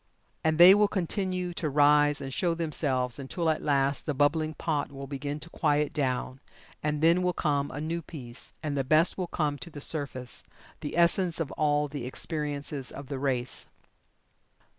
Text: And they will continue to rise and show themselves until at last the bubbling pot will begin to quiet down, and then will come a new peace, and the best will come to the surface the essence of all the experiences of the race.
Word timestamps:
And 0.43 0.57
they 0.57 0.73
will 0.73 0.87
continue 0.87 1.53
to 1.53 1.69
rise 1.69 2.19
and 2.21 2.33
show 2.33 2.55
themselves 2.55 3.19
until 3.19 3.51
at 3.51 3.61
last 3.61 4.07
the 4.07 4.15
bubbling 4.15 4.55
pot 4.55 4.91
will 4.91 5.05
begin 5.05 5.39
to 5.41 5.49
quiet 5.51 5.93
down, 5.93 6.39
and 6.81 7.01
then 7.03 7.21
will 7.21 7.33
come 7.33 7.69
a 7.69 7.79
new 7.79 8.01
peace, 8.01 8.51
and 8.63 8.75
the 8.75 8.83
best 8.83 9.15
will 9.15 9.27
come 9.27 9.59
to 9.59 9.69
the 9.69 9.79
surface 9.79 10.43
the 10.79 10.97
essence 10.97 11.39
of 11.39 11.51
all 11.51 11.87
the 11.87 12.07
experiences 12.07 12.89
of 12.91 13.09
the 13.09 13.19
race. 13.19 13.67